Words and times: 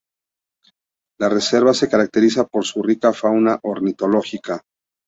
La 1.19 1.29
reserva 1.29 1.75
se 1.75 1.87
caracteriza 1.87 2.45
por 2.47 2.65
su 2.65 2.81
rica 2.81 3.13
fauna 3.13 3.59
ornitológica. 3.61 4.63